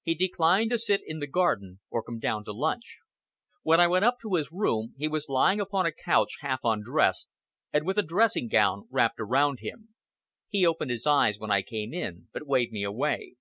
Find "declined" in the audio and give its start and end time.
0.14-0.70